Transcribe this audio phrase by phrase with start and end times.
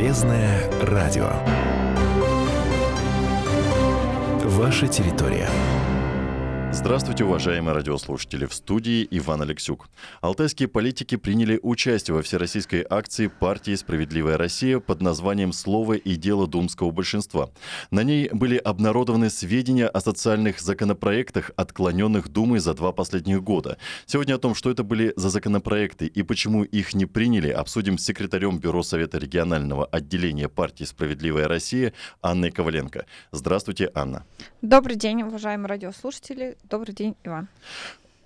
[0.00, 1.30] Полезное радио.
[4.44, 5.46] Ваша территория.
[6.82, 8.46] Здравствуйте, уважаемые радиослушатели.
[8.46, 9.90] В студии Иван Алексюк.
[10.22, 16.46] Алтайские политики приняли участие во всероссийской акции партии «Справедливая Россия» под названием «Слово и дело
[16.46, 17.50] думского большинства».
[17.90, 23.76] На ней были обнародованы сведения о социальных законопроектах, отклоненных Думой за два последних года.
[24.06, 28.04] Сегодня о том, что это были за законопроекты и почему их не приняли, обсудим с
[28.04, 31.92] секретарем Бюро Совета регионального отделения партии «Справедливая Россия»
[32.22, 33.04] Анной Коваленко.
[33.32, 34.24] Здравствуйте, Анна.
[34.62, 36.56] Добрый день, уважаемые радиослушатели.
[36.70, 37.48] Добрый день, Иван.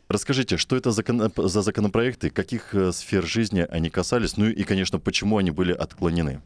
[0.08, 5.38] Расскажите, что это за законопроекты, каких э, сфер жизни они касались, ну и, конечно, почему
[5.38, 6.42] они были отклонены?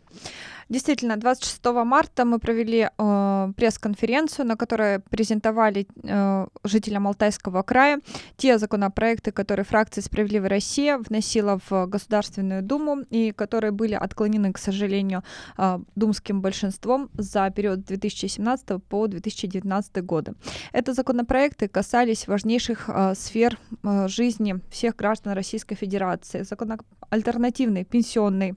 [0.68, 8.00] Действительно, 26 марта мы провели э, пресс-конференцию, на которой презентовали э, жителям Алтайского края
[8.36, 14.58] те законопроекты, которые фракция «Справедливая Россия» вносила в Государственную Думу и которые были отклонены, к
[14.58, 15.22] сожалению,
[15.56, 20.34] э, думским большинством за период 2017 по 2019 годы.
[20.72, 26.42] Это законопроекты касались важнейших э, сфер э, жизни всех граждан Российской Федерации.
[26.42, 26.78] Закон
[27.10, 28.54] альтернативный пенсионный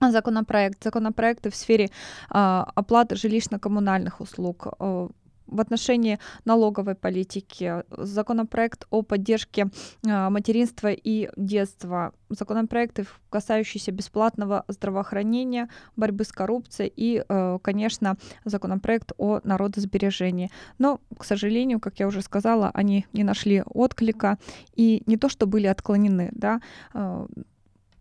[0.00, 1.88] законопроект, законопроекты в сфере э,
[2.30, 5.08] оплаты жилищно-коммунальных услуг, э,
[5.48, 9.68] в отношении налоговой политики, законопроект о поддержке
[10.06, 19.12] э, материнства и детства, законопроекты, касающиеся бесплатного здравоохранения, борьбы с коррупцией и, э, конечно, законопроект
[19.16, 20.50] о народосбережении.
[20.78, 24.38] Но, к сожалению, как я уже сказала, они не нашли отклика
[24.76, 26.60] и не то, что были отклонены, да,
[26.94, 27.26] э,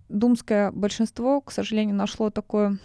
[0.09, 2.79] думское большинство, к сожалению, нашло такую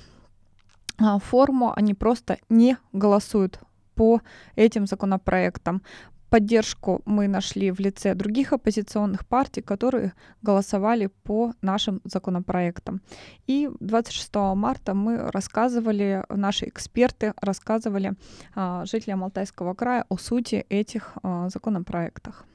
[0.98, 3.60] а, форму, они просто не голосуют
[3.94, 4.20] по
[4.56, 5.82] этим законопроектам.
[6.30, 13.02] Поддержку мы нашли в лице других оппозиционных партий, которые голосовали по нашим законопроектам.
[13.46, 18.14] И 26 марта мы рассказывали, наши эксперты рассказывали
[18.54, 22.46] а, жителям Алтайского края о сути этих а, законопроектов.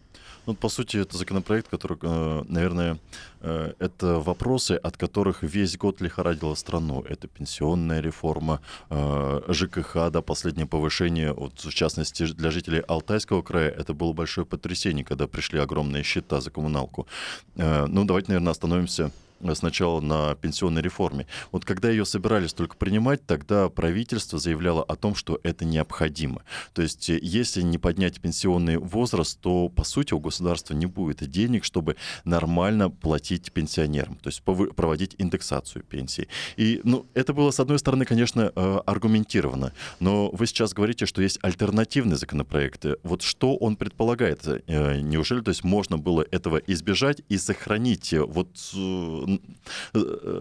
[0.47, 2.97] Ну, по сути, это законопроект, который, э, наверное,
[3.41, 7.02] э, это вопросы, от которых весь год лихорадила страну.
[7.02, 13.69] Это пенсионная реформа, э, ЖКХ, да, последнее повышение, вот, в частности, для жителей Алтайского края,
[13.69, 17.07] это было большое потрясение, когда пришли огромные счета за коммуналку.
[17.56, 19.12] Ну, давайте, наверное, остановимся
[19.53, 21.28] сначала на пенсионной реформе.
[21.52, 26.44] Вот когда ее собирались только принимать, тогда правительство заявляло о том, что это необходимо.
[26.74, 31.28] То есть э, если не поднять пенсионный возраст, то по сути у государства не будет
[31.30, 36.28] денег, чтобы нормально платить пенсионерам, то есть проводить индексацию пенсии.
[36.56, 41.22] И ну, это было, с одной стороны, конечно, э, аргументировано, но вы сейчас говорите, что
[41.22, 42.98] есть альтернативные законопроекты.
[43.04, 44.42] Вот что он предполагает?
[44.46, 48.50] Э, неужели то есть, можно было этого избежать и сохранить вот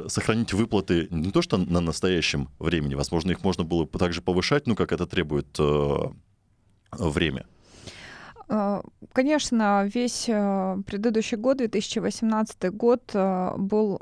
[0.09, 4.75] сохранить выплаты не то что на настоящем времени, возможно, их можно было также повышать, ну,
[4.75, 5.97] как это требует э,
[6.93, 7.47] время.
[8.49, 13.99] Э, конечно, весь э, предыдущий год, 2018 год, э, был,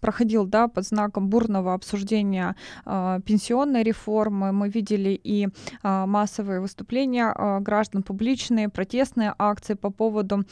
[0.00, 4.52] проходил да, под знаком бурного обсуждения пенсионной реформы.
[4.52, 5.48] Мы видели и
[5.82, 10.44] массовые выступления граждан, публичные, протестные акции по поводу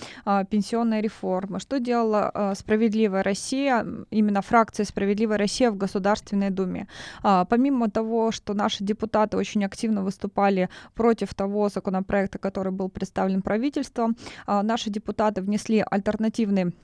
[0.51, 1.61] пенсионной реформы.
[1.61, 6.89] Что делала «Справедливая Россия», именно фракция «Справедливая Россия» в Государственной Думе?
[7.23, 13.43] Помимо того, что наши депутаты очень активно выступали против того законопроекта, который был представлен представлен
[13.43, 14.17] правительством.
[14.47, 16.75] А, наши депутаты внесли альтернативный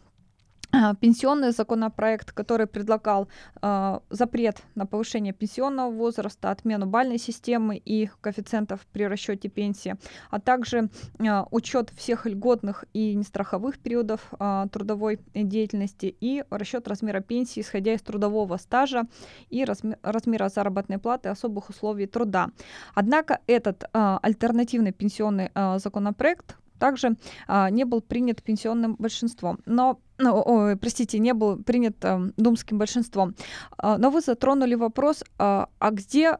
[1.00, 3.28] пенсионный законопроект, который предлагал
[3.62, 9.96] э, запрет на повышение пенсионного возраста, отмену бальной системы и коэффициентов при расчете пенсии,
[10.30, 17.20] а также э, учет всех льготных и нестраховых периодов э, трудовой деятельности и расчет размера
[17.20, 19.06] пенсии, исходя из трудового стажа
[19.48, 22.48] и размер, размера заработной платы особых условий труда.
[22.94, 23.88] Однако этот э,
[24.22, 27.16] альтернативный пенсионный э, законопроект также
[27.46, 29.58] а, не был принят пенсионным большинством.
[29.66, 33.34] Но ну, о, простите, не был принят а, думским большинством.
[33.76, 36.38] А, но вы затронули вопрос, а, а где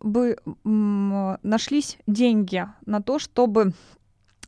[0.00, 3.72] бы м, нашлись деньги на то, чтобы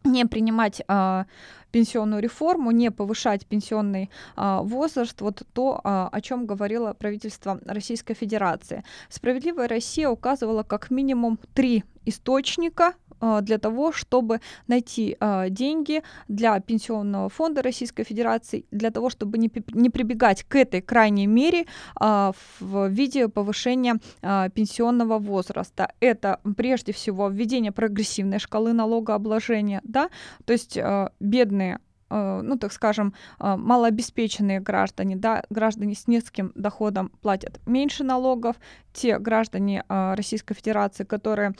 [0.04, 1.26] не принимать а,
[1.70, 8.14] пенсионную реформу, не повышать пенсионный а, возраст, вот то, а, о чем говорило правительство Российской
[8.14, 8.84] Федерации.
[9.08, 17.28] Справедливая Россия указывала как минимум три источника для того, чтобы найти а, деньги для Пенсионного
[17.28, 22.88] фонда Российской Федерации, для того, чтобы не, не прибегать к этой крайней мере а, в
[22.88, 25.92] виде повышения пенсионного возраста.
[26.00, 30.10] Это прежде всего введение прогрессивной шкалы налогообложения, да,
[30.44, 30.78] то есть
[31.20, 31.78] бедные
[32.10, 38.56] ну, так скажем, малообеспеченные граждане, да, граждане с низким доходом платят меньше налогов,
[38.92, 41.54] те граждане Российской Федерации, которые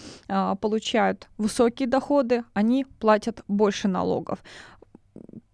[0.60, 4.40] получают высокие доходы, они платят больше налогов.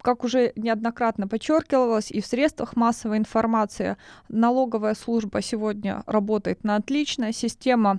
[0.01, 3.97] Как уже неоднократно подчеркивалось и в средствах массовой информации,
[4.29, 7.99] налоговая служба сегодня работает на отлично, система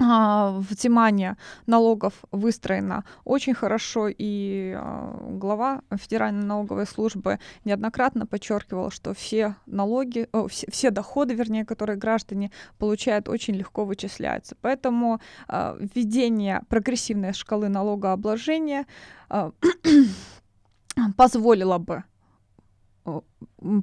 [0.00, 1.36] а, взимания
[1.66, 10.28] налогов выстроена очень хорошо, и а, глава Федеральной налоговой службы неоднократно подчеркивал, что все налоги,
[10.48, 14.56] все, все доходы, вернее, которые граждане получают, очень легко вычисляются.
[14.60, 18.86] Поэтому а, введение прогрессивной шкалы налогообложения
[21.16, 22.04] позволило бы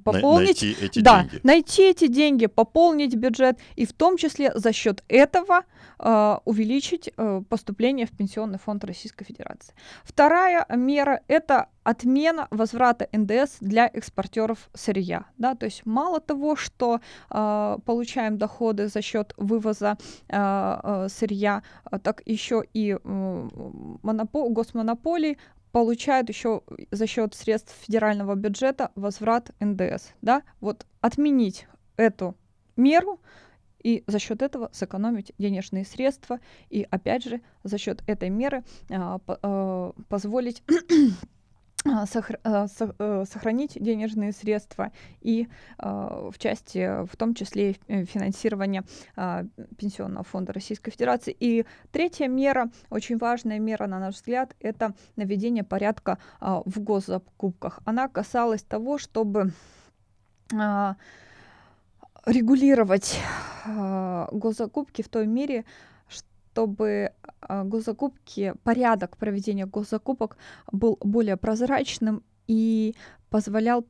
[0.03, 1.39] пополнить, найти эти да, деньги.
[1.44, 5.63] найти эти деньги, пополнить бюджет и в том числе за счет этого
[6.00, 9.73] э, увеличить э, поступление в пенсионный фонд Российской Федерации.
[10.03, 15.25] Вторая мера это отмена возврата НДС для экспортеров сырья.
[15.38, 15.56] Да?
[15.56, 19.97] То есть мало того, что э, получаем доходы за счет вывоза
[20.29, 21.63] э, э, сырья,
[22.03, 23.50] так еще и э,
[24.03, 25.38] монопол, госмонополий
[25.71, 30.09] получают еще за счет средств федерального бюджета возврат НДС.
[30.21, 30.44] Да?
[30.59, 32.35] Вот отменить эту
[32.75, 33.19] меру
[33.83, 36.39] и за счет этого сэкономить денежные средства
[36.69, 39.19] и опять же за счет этой меры а,
[40.07, 41.07] позволить а, э,
[41.83, 44.92] сохранить денежные средства
[45.22, 45.48] и
[45.78, 48.83] а, в части, в том числе и финансирования
[49.78, 51.36] Пенсионного фонда Российской Федерации.
[51.39, 57.80] И третья мера, очень важная мера, на наш взгляд, это наведение порядка в госзакупках.
[57.86, 59.51] Она касалась того, чтобы
[62.25, 63.19] регулировать
[63.66, 65.66] госзакупки в той мере,
[66.51, 67.12] чтобы
[67.42, 70.38] а, госзакупки, порядок проведения госзакупок
[70.71, 72.95] был более прозрачным и
[73.30, 73.86] позволял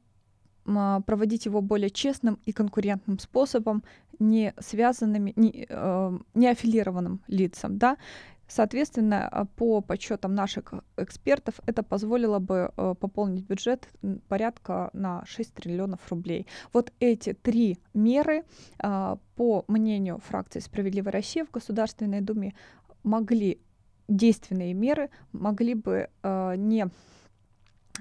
[0.67, 3.83] а, проводить его более честным и конкурентным способом,
[4.19, 7.97] не связанными, не, э, не аффилированным лицам, да,
[8.53, 13.87] Соответственно, а, по подсчетам наших экспертов, это позволило бы э, пополнить бюджет
[14.27, 16.47] порядка на 6 триллионов рублей.
[16.73, 18.43] Вот эти три меры,
[18.79, 22.53] а, по мнению фракции «Справедливая Россия» в Государственной Думе,
[23.03, 23.61] могли,
[24.09, 26.87] действенные меры могли бы э, не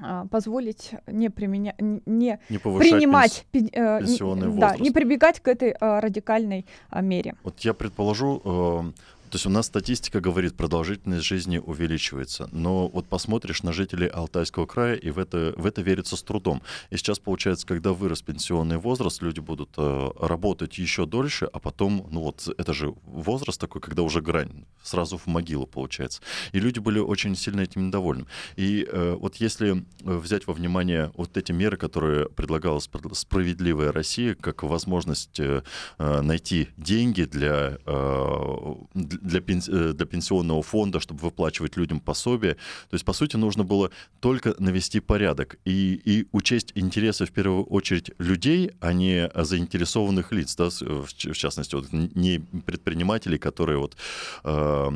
[0.02, 3.70] а, позволить не применять, не, не принимать, пенс...
[3.70, 4.78] пенсионный не, возраст.
[4.78, 6.66] Да, не прибегать к этой радикальной
[7.02, 7.34] мере.
[7.44, 8.92] Вот я предположу, э,
[9.30, 12.48] то есть у нас статистика говорит, продолжительность жизни увеличивается.
[12.52, 16.62] Но вот посмотришь на жителей Алтайского края, и в это, в это верится с трудом.
[16.90, 22.08] И сейчас получается, когда вырос пенсионный возраст, люди будут э, работать еще дольше, а потом,
[22.10, 26.22] ну вот это же возраст такой, когда уже грань, сразу в могилу получается.
[26.52, 28.26] И люди были очень сильно этим недовольны.
[28.56, 34.64] И э, вот если взять во внимание вот эти меры, которые предлагала «Справедливая Россия», как
[34.64, 35.62] возможность э,
[35.98, 42.54] э найти деньги для, э, для, пенс, э, для пенсионного фонда, чтобы выплачивать людям пособие.
[42.54, 43.90] То есть, по сути, нужно было
[44.20, 50.56] только навести порядок и, и учесть интересы, в первую очередь, людей, а не заинтересованных лиц,
[50.56, 53.96] да, в частности, вот, не предпринимателей, которые вот,
[54.44, 54.90] э,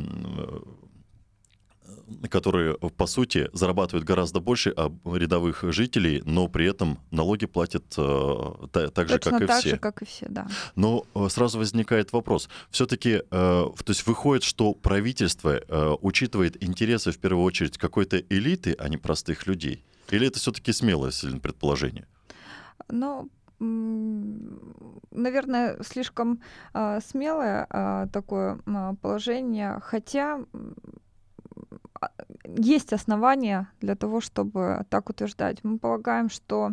[2.29, 8.67] которые, по сути, зарабатывают гораздо больше а рядовых жителей, но при этом налоги платят э,
[8.71, 9.69] та, так же, как и так все.
[9.69, 10.47] же, как и все, да.
[10.75, 12.49] Но э, сразу возникает вопрос.
[12.69, 18.75] Все-таки, э, то есть выходит, что правительство э, учитывает интересы, в первую очередь, какой-то элиты,
[18.79, 19.83] а не простых людей?
[20.09, 22.07] Или это все-таки смелое сильное предположение?
[22.89, 23.29] Ну,
[25.11, 26.41] наверное, слишком
[26.73, 30.39] э, смелое э, такое э, положение, хотя
[32.45, 35.63] есть основания для того, чтобы так утверждать.
[35.63, 36.71] Мы полагаем, что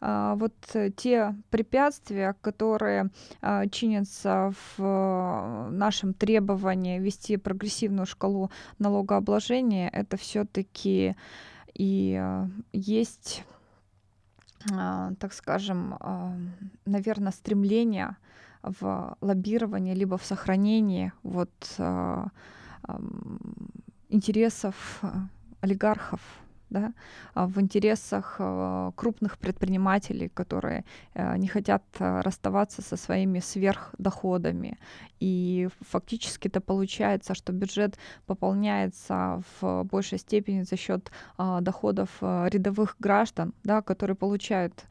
[0.00, 0.54] а, вот
[0.96, 11.16] те препятствия, которые а, чинятся в нашем требовании ввести прогрессивную шкалу налогообложения, это все-таки
[11.74, 13.44] и а, есть,
[14.72, 16.34] а, так скажем, а,
[16.84, 18.16] наверное, стремление
[18.62, 22.28] в лоббировании либо в сохранении вот а,
[24.08, 25.08] интересов э,
[25.60, 26.20] олигархов,
[26.70, 26.92] да,
[27.34, 30.84] а в интересах э, крупных предпринимателей, которые
[31.14, 34.78] э, не хотят расставаться со своими сверхдоходами.
[35.20, 41.10] И фактически это получается, что бюджет пополняется в большей степени за счет
[41.60, 44.84] доходов рядовых граждан, да, которые получают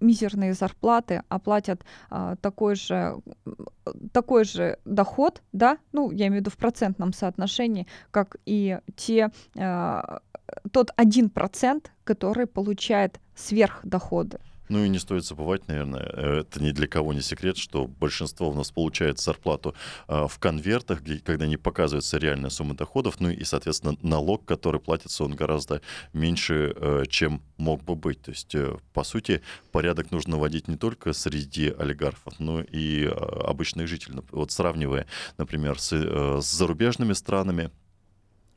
[0.00, 1.84] мизерные зарплаты, оплатят
[2.40, 3.20] такой же
[4.12, 9.30] такой же доход, да, ну, я имею в виду в процентном соотношении, как и те,
[9.56, 10.02] э,
[10.74, 14.40] тот один процент, который получает сверхдоходы.
[14.68, 18.54] Ну и не стоит забывать, наверное, это ни для кого не секрет, что большинство у
[18.54, 19.74] нас получает зарплату
[20.08, 25.22] э, в конвертах, когда не показывается реальная сумма доходов, ну и, соответственно, налог, который платится,
[25.22, 25.80] он гораздо
[26.12, 28.22] меньше, э, чем мог бы быть.
[28.22, 33.86] То есть, э, по сути, порядок нужно вводить не только среди олигархов, но и обычных
[33.86, 34.22] жителей.
[34.32, 35.06] Вот сравнивая,
[35.38, 37.70] например, с, с зарубежными странами,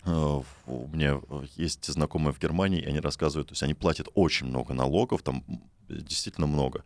[0.08, 1.20] у меня
[1.56, 5.44] есть знакомые в Германии, и они рассказывают, то есть они платят очень много налогов, там
[5.90, 6.84] действительно много.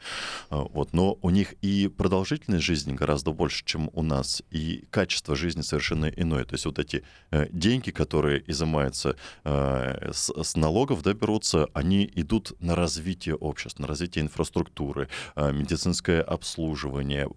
[0.49, 0.93] А, вот.
[0.93, 6.05] Но у них и продолжительность жизни гораздо больше, чем у нас, и качество жизни совершенно
[6.05, 6.45] иное.
[6.45, 12.53] То есть вот эти э, деньги, которые изымаются э, с, налогов, да, берутся, они идут
[12.59, 17.29] на развитие общества, на развитие инфраструктуры, э, медицинское обслуживание,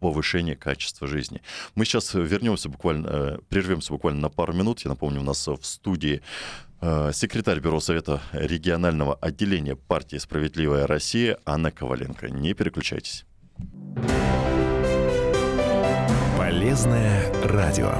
[0.00, 1.40] повышение качества жизни.
[1.74, 4.80] Мы сейчас вернемся буквально, прервемся буквально на пару минут.
[4.80, 6.22] Я напомню, у нас в студии
[7.12, 12.28] секретарь Бюро Совета регионального отделения партии «Справедливая Россия» Анна Коваленко.
[12.28, 13.26] Не переключайтесь.
[16.38, 17.92] Полезное радио.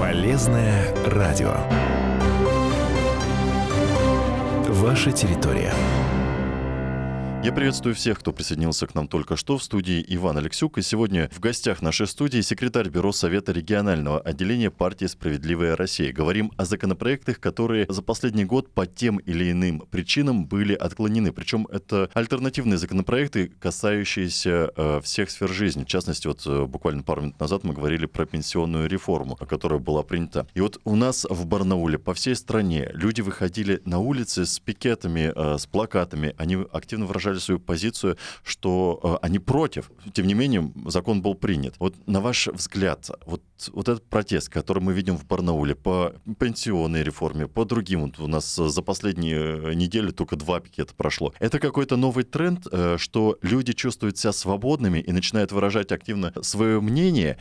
[0.00, 1.54] Полезное радио.
[4.68, 5.72] Ваша территория.
[7.46, 10.78] Я приветствую всех, кто присоединился к нам только что в студии Иван Алексюк.
[10.78, 16.12] И сегодня в гостях нашей студии секретарь Бюро Совета регионального отделения партии «Справедливая Россия».
[16.12, 21.30] Говорим о законопроектах, которые за последний год по тем или иным причинам были отклонены.
[21.30, 25.84] Причем это альтернативные законопроекты, касающиеся э, всех сфер жизни.
[25.84, 30.02] В частности, вот э, буквально пару минут назад мы говорили про пенсионную реформу, которая была
[30.02, 30.48] принята.
[30.54, 35.32] И вот у нас в Барнауле по всей стране люди выходили на улицы с пикетами,
[35.32, 36.34] э, с плакатами.
[36.38, 39.90] Они активно выражали выражали свою позицию, что э, они против.
[40.12, 41.74] Тем не менее, закон был принят.
[41.78, 47.02] Вот на ваш взгляд, вот, вот этот протест, который мы видим в Барнауле по пенсионной
[47.02, 51.32] реформе, по другим, вот у нас за последние э, недели только два пикета прошло.
[51.40, 56.80] Это какой-то новый тренд, э, что люди чувствуют себя свободными и начинают выражать активно свое
[56.80, 57.36] мнение,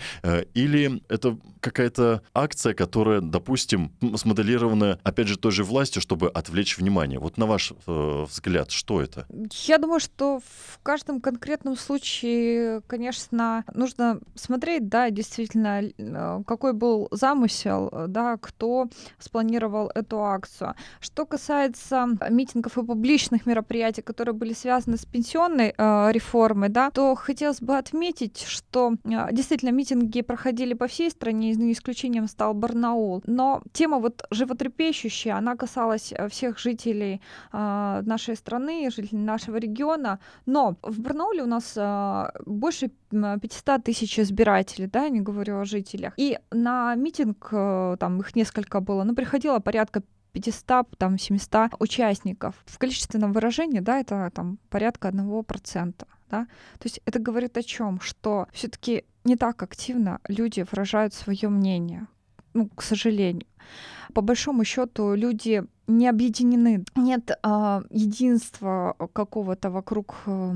[0.54, 7.20] или это какая-то акция, которая, допустим, смоделирована, опять же, той же властью, чтобы отвлечь внимание.
[7.20, 9.26] Вот на ваш взгляд, что это?
[9.68, 17.08] Я думаю, что в каждом конкретном случае, конечно, нужно смотреть, да, действительно, э, какой был
[17.12, 18.88] замысел, да, кто
[19.20, 20.76] спланировал эту акцию.
[21.00, 27.16] Что касается митингов и публичных мероприятий, которые были связаны с пенсионной э, реформой, да, то
[27.16, 33.24] хотелось бы отметить, что э, действительно митинги проходили по всей стране, не исключением стал Барнаул.
[33.26, 40.20] Но тема вот животрепещущая, она касалась э, всех жителей э, нашей страны, жителей нашего региона,
[40.46, 46.14] но в Барнауле у нас э, больше 500 тысяч избирателей, да, не говорю о жителях.
[46.18, 50.02] И на митинг, э, там их несколько было, ну, приходило порядка
[50.34, 52.56] 500, там, 700 участников.
[52.66, 56.06] В количественном выражении, да, это там порядка 1%.
[56.30, 56.46] Да?
[56.80, 58.00] То есть это говорит о чем?
[58.02, 62.08] Что все-таки не так активно люди выражают свое мнение,
[62.54, 63.48] ну, к сожалению.
[64.14, 70.54] По большому счету люди не объединены, нет э, единства какого-то вокруг э,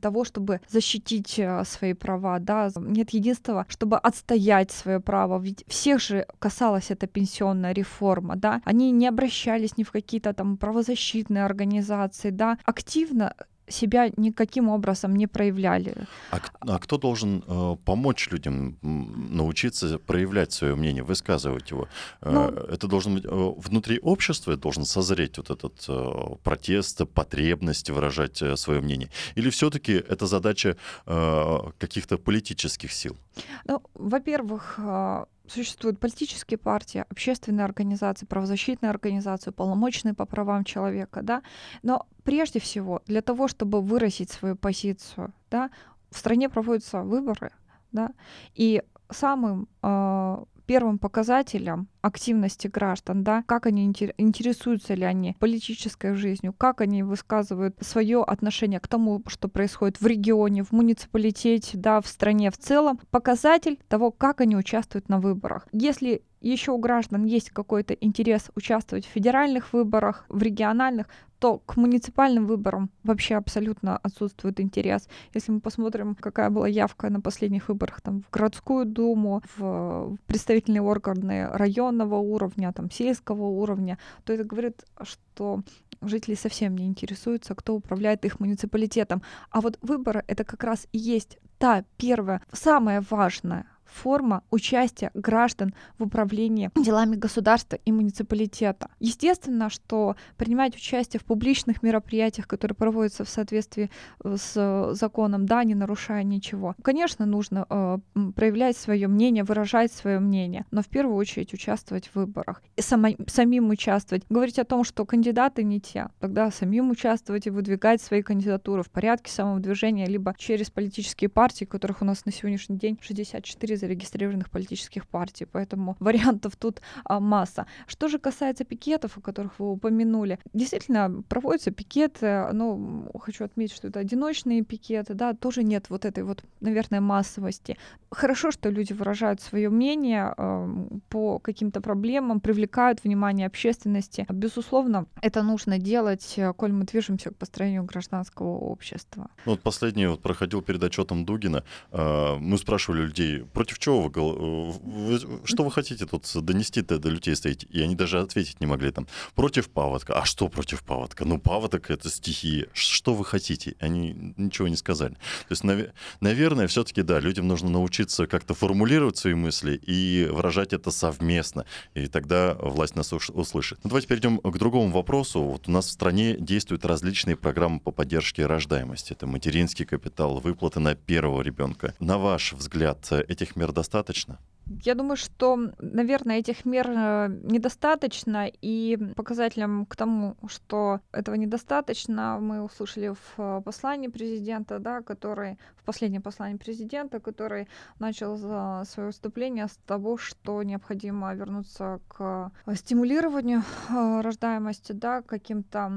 [0.00, 5.40] того, чтобы защитить э, свои права, да, нет единства, чтобы отстоять свое право.
[5.40, 10.56] Ведь всех же касалась эта пенсионная реформа, да, они не обращались ни в какие-то там
[10.56, 13.34] правозащитные организации, да, активно
[13.70, 15.94] себя никаким образом не проявляли.
[16.30, 21.88] А, а кто должен э, помочь людям научиться проявлять свое мнение, высказывать его?
[22.20, 27.90] Э, ну, это должен быть э, внутри общества, должен созреть вот этот э, протест, потребность
[27.90, 29.08] выражать э, свое мнение?
[29.36, 33.16] Или все-таки это задача э, каких-то политических сил?
[33.64, 41.42] Ну, во-первых, э, существуют политические партии, общественные организации, правозащитные организации, полномочные по правам человека, да,
[41.82, 45.70] но прежде всего для того, чтобы выразить свою позицию, да,
[46.10, 47.50] в стране проводятся выборы,
[47.92, 48.10] да,
[48.54, 56.54] и самым э, первым показателем активности граждан, да, как они интересуются ли они политической жизнью,
[56.56, 62.06] как они высказывают свое отношение к тому, что происходит в регионе, в муниципалитете, да, в
[62.06, 65.66] стране в целом, показатель того, как они участвуют на выборах.
[65.72, 71.06] Если еще у граждан есть какой-то интерес участвовать в федеральных выборах, в региональных,
[71.38, 75.08] то к муниципальным выборам вообще абсолютно отсутствует интерес.
[75.32, 80.82] Если мы посмотрим, какая была явка на последних выборах там, в городскую думу, в представительные
[80.82, 85.62] органы районного уровня, там, сельского уровня, то это говорит, что
[86.02, 89.22] жители совсем не интересуются, кто управляет их муниципалитетом.
[89.50, 95.74] А вот выборы— это как раз и есть та первая, самая важная форма участия граждан
[95.98, 98.88] в управлении делами государства и муниципалитета.
[98.98, 103.90] Естественно, что принимать участие в публичных мероприятиях, которые проводятся в соответствии
[104.24, 107.98] э, с законом, да, не нарушая ничего, конечно, нужно э,
[108.34, 113.08] проявлять свое мнение, выражать свое мнение, но в первую очередь участвовать в выборах и само,
[113.26, 114.24] самим участвовать.
[114.28, 118.90] Говорить о том, что кандидаты не те, тогда самим участвовать и выдвигать свои кандидатуры в
[118.90, 125.06] порядке самовыдвижения, либо через политические партии, которых у нас на сегодняшний день 64 зарегистрированных политических
[125.06, 127.66] партий, поэтому вариантов тут а, масса.
[127.86, 133.88] Что же касается пикетов, о которых вы упомянули, действительно проводятся пикеты, но хочу отметить, что
[133.88, 137.76] это одиночные пикеты, да, тоже нет вот этой вот, наверное, массовости.
[138.10, 140.68] Хорошо, что люди выражают свое мнение э,
[141.08, 144.26] по каким-то проблемам, привлекают внимание общественности.
[144.28, 149.30] Безусловно, это нужно делать, э, коль мы движемся к построению гражданского общества.
[149.46, 151.62] Ну, вот последний вот проходил перед отчетом Дугина.
[151.92, 157.08] Э, мы спрашивали людей, против против чего вы, э, что вы хотите тут донести-то до
[157.08, 157.66] людей стоите?
[157.70, 159.06] И они даже ответить не могли там.
[159.34, 160.14] Против паводка.
[160.14, 161.24] А что против паводка?
[161.24, 162.66] Ну, паводок— это стихия.
[162.72, 163.74] Что вы хотите?
[163.80, 165.14] Они ничего не сказали.
[165.14, 165.78] То есть, нав...
[166.20, 171.64] наверное, все-таки, да, людям нужно научиться как-то формулировать свои мысли и выражать это совместно.
[171.94, 173.78] И тогда власть нас услышит.
[173.84, 175.42] Ну, давайте перейдем к другому вопросу.
[175.42, 179.12] Вот у нас в стране действуют различные программы по поддержке рождаемости.
[179.12, 181.94] Это материнский капитал, выплаты на первого ребенка.
[182.00, 184.38] На ваш взгляд, этих мер достаточно?
[184.84, 192.38] Я думаю, что, наверное, этих мер э, недостаточно, и показателем к тому, что этого недостаточно,
[192.40, 195.58] мы услышали в э, послании президента, да, который,
[195.90, 197.66] в последнем послании президента, который
[197.98, 198.38] начал
[198.84, 205.90] свое выступление с того, что необходимо вернуться к стимулированию э, рождаемости, да, каким-то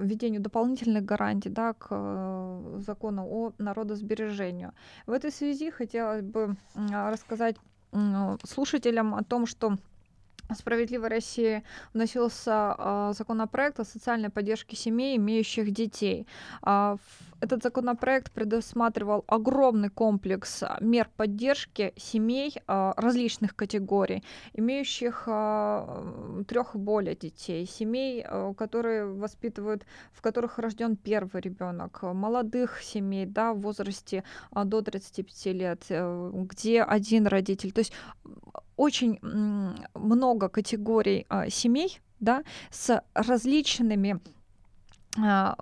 [0.00, 1.88] введению дополнительных гарантий, да, к
[2.78, 4.72] закону о народосбережению.
[5.06, 7.56] В этой связи хотелось бы рассказать
[8.44, 9.76] слушателям о том, что
[10.54, 11.62] «Справедливой России»
[11.92, 16.26] вносился э, законопроект о социальной поддержке семей, имеющих детей.
[16.64, 16.96] Э,
[17.40, 26.78] этот законопроект предусматривал огромный комплекс мер поддержки семей э, различных категорий, имеющих э, трех и
[26.78, 33.60] более детей, семей, э, которые воспитывают, в которых рожден первый ребенок, молодых семей да, в
[33.60, 37.70] возрасте э, до 35 лет, э, где один родитель.
[37.70, 37.92] То есть
[38.78, 39.18] очень
[39.94, 44.20] много категорий а, семей, да, с различными
[45.18, 45.54] а,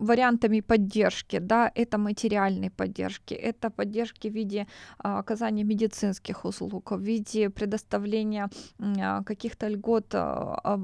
[0.00, 4.66] вариантами поддержки, да, это материальной поддержки, это поддержки в виде
[4.98, 8.48] а, оказания медицинских услуг, в виде предоставления
[8.78, 10.78] а, каких-то льгот а,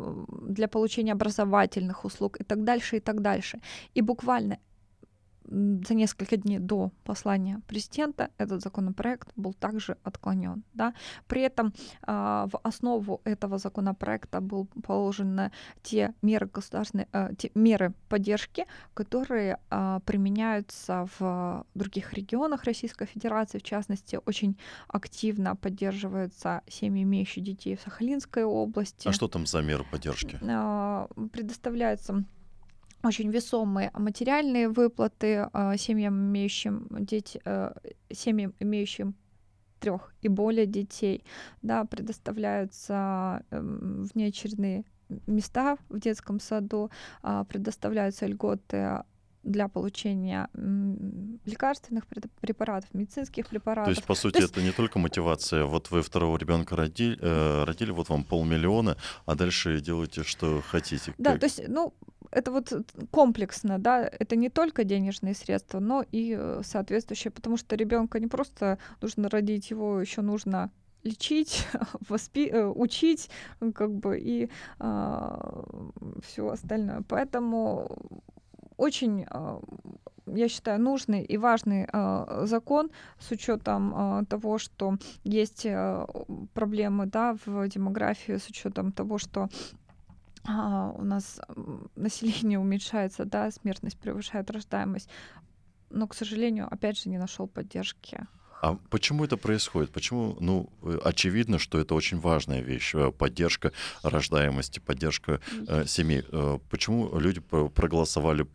[0.49, 3.61] для получения образовательных услуг и так дальше, и так дальше.
[3.95, 4.59] И буквально
[5.49, 10.65] за несколько дней до послания президента этот законопроект был также отклонен.
[10.75, 10.95] Да?
[11.27, 11.73] При этом
[12.07, 19.59] э, в основу этого законопроекта был положены те меры государственной, э, те меры поддержки, которые
[19.71, 24.57] э, применяются в других регионах Российской Федерации, в частности, очень
[24.89, 29.09] активно поддерживаются семьи, имеющие детей в Сахалинской области.
[29.09, 30.39] А что там за меры поддержки?
[31.33, 32.25] Предоставляются
[33.07, 37.73] очень весомые материальные выплаты э, семьям, имеющим дети, э,
[38.13, 39.15] семьям, имеющим
[39.81, 41.25] трех и более детей,
[41.63, 44.85] да, предоставляются э, внеочередные
[45.27, 46.91] места в детском саду,
[47.23, 49.03] э, предоставляются льготы
[49.47, 50.49] для получения
[51.45, 53.85] лекарственных препаратов, медицинских препаратов.
[53.87, 54.53] То есть, по сути, есть...
[54.53, 55.65] это не только мотивация.
[55.65, 61.15] Вот вы второго ребенка родили, э, родили, вот вам полмиллиона, а дальше делайте, что хотите.
[61.19, 61.41] Да, как...
[61.41, 61.95] то есть, ну,
[62.31, 62.73] это вот
[63.11, 68.27] комплексно, да, это не только денежные средства, но и э, соответствующие, потому что ребенка не
[68.27, 70.71] просто нужно родить, его еще нужно
[71.05, 71.67] лечить,
[72.09, 73.31] воспи- э, учить,
[73.75, 75.65] как бы и а,
[76.25, 77.03] все остальное.
[77.09, 78.21] Поэтому
[78.77, 79.61] очень а,
[80.27, 85.67] я считаю, нужный и важный э, закон с учетом э, того, что есть
[86.53, 89.49] проблемы да, в демографии, с учетом того, что
[90.49, 91.41] а, у нас
[91.95, 95.09] население уменьшается, да, смертность превышает рождаемость,
[95.91, 98.27] но, к сожалению, опять же, не нашел поддержки
[98.63, 99.91] А почему это происходит?
[99.91, 106.25] Почему, ну, э, очевидно, что это очень важная вещь, э, поддержка рождаемости, поддержка э, семей.
[106.33, 108.47] Э, почему люди проголосовали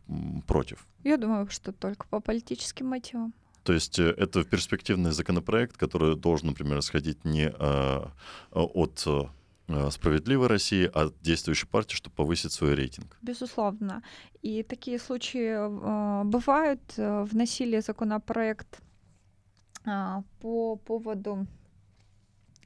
[0.47, 0.85] против?
[1.03, 3.33] Я думаю, что только по политическим мотивам.
[3.63, 8.05] То есть это перспективный законопроект, который должен, например, исходить не э,
[8.51, 9.07] от
[9.91, 13.17] справедливой России, а от действующей партии, чтобы повысить свой рейтинг.
[13.21, 14.03] Безусловно.
[14.41, 16.81] И такие случаи э, бывают.
[16.97, 18.81] Вносили законопроект
[20.39, 21.47] по поводу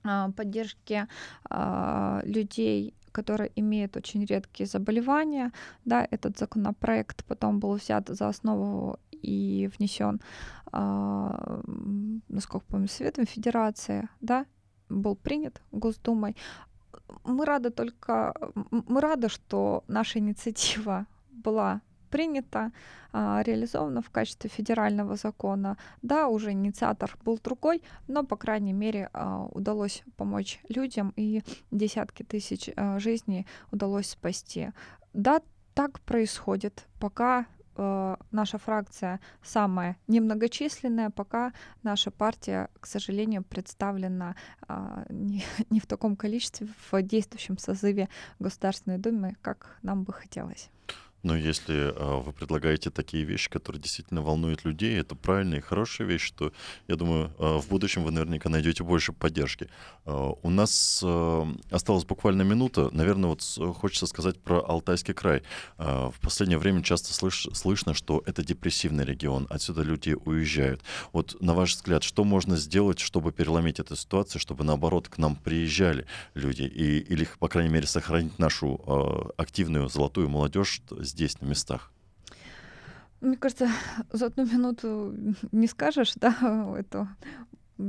[0.03, 1.07] э, поддержки
[1.49, 5.51] э, людей которые имеют очень редкие заболевания.
[5.85, 10.19] Да, этот законопроект потом был взят за основу и внесен,
[12.27, 14.45] насколько помню, Советом Федерации, да,
[14.89, 16.35] был принят Госдумой.
[17.23, 18.33] Мы рады только,
[18.71, 21.81] мы рады, что наша инициатива была
[22.15, 22.71] принята,
[23.11, 25.77] а, реализована в качестве федерального закона.
[26.01, 32.23] Да, уже инициатор был другой, но, по крайней мере, а, удалось помочь людям, и десятки
[32.23, 34.69] тысяч а, жизней удалось спасти.
[35.13, 35.41] Да,
[35.73, 37.45] так происходит, пока
[38.31, 41.51] наша фракция самая немногочисленная, пока
[41.83, 44.37] наша партия, к сожалению, представлена
[45.09, 48.07] не в таком количестве в действующем созыве
[48.39, 50.69] Государственной Думы, как нам бы хотелось.
[51.25, 56.05] Но если э, вы предлагаете такие вещи, которые действительно волнуют людей, это правильная и хорошая
[56.05, 56.53] вещь, что,
[56.87, 59.67] я думаю, э, в будущем вы наверняка найдете больше поддержки.
[60.05, 62.89] Э, у нас э, осталась буквально минута.
[62.91, 63.41] Наверное, вот
[63.75, 65.41] хочется сказать про Алтайский край.
[65.79, 70.83] Э, в последнее время часто слыш, слышно, что это депрессивный регион, отсюда люди уезжают.
[71.11, 75.35] Вот на ваш взгляд, что можно сделать, чтобы переломить эту ситуацию, чтобы наоборот к нам
[75.35, 80.83] приезжали люди и, или, по крайней мере, сохранить нашу э, активную золотую молодежь
[81.15, 81.91] здесь, на местах?
[83.21, 83.69] Мне кажется,
[84.11, 85.15] за одну минуту
[85.51, 87.07] не скажешь, да, эту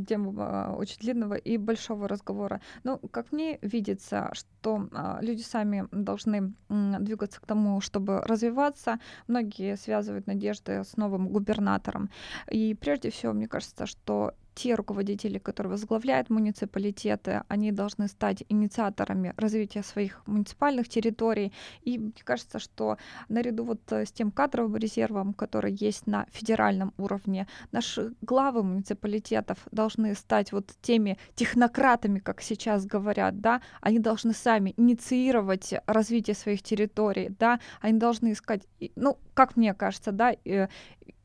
[0.09, 2.61] тему а, очень длинного и большого разговора.
[2.85, 8.99] Но, как мне видится, что а, люди сами должны двигаться к тому, чтобы развиваться.
[9.29, 12.11] Многие связывают надежды с новым губернатором.
[12.51, 19.35] И прежде всего, мне кажется, что те руководители, которые возглавляют муниципалитеты, они должны стать инициаторами
[19.37, 21.53] развития своих муниципальных территорий.
[21.83, 22.97] И мне кажется, что
[23.29, 29.59] наряду вот э, с тем кадровым резервом, который есть на федеральном уровне, наши главы муниципалитетов
[29.73, 36.63] должны стать вот теми технократами, как сейчас говорят, да, они должны сами инициировать развитие своих
[36.63, 38.67] территорий, да, они должны искать,
[38.97, 40.69] ну, как мне кажется, да, э,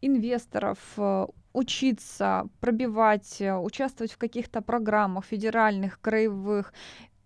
[0.01, 6.73] инвесторов, э, учиться, пробивать, э, участвовать в каких-то программах федеральных, краевых,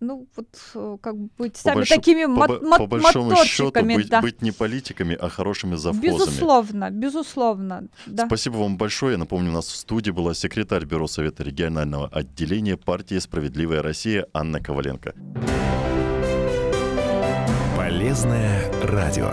[0.00, 1.88] ну, вот э, как бы быть сами больш...
[1.88, 4.20] такими по, мот- по большому счету быть, да.
[4.20, 6.12] быть не политиками, а хорошими завхозами.
[6.12, 7.88] Безусловно, безусловно.
[8.06, 8.26] Да.
[8.26, 9.12] Спасибо вам большое.
[9.12, 14.26] Я напомню, у нас в студии была секретарь Бюро Совета регионального отделения партии «Справедливая Россия»
[14.34, 15.14] Анна Коваленко.
[17.76, 19.32] Полезное радио.